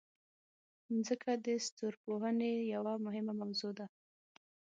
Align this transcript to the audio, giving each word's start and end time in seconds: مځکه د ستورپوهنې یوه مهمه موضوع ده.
مځکه 0.93 1.31
د 1.45 1.47
ستورپوهنې 1.65 2.51
یوه 2.73 2.93
مهمه 3.05 3.33
موضوع 3.41 3.71
ده. 3.77 3.85